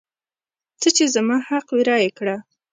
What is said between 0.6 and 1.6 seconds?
څه چې زما